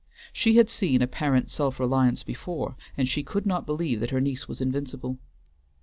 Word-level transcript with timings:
She 0.33 0.55
had 0.57 0.67
seen 0.67 1.03
apparent 1.03 1.51
self 1.51 1.79
reliance 1.79 2.23
before, 2.23 2.75
and 2.97 3.07
she 3.07 3.21
could 3.21 3.45
not 3.45 3.67
believe 3.67 3.99
that 3.99 4.09
her 4.09 4.19
niece 4.19 4.47
was 4.47 4.59
invincible. 4.59 5.19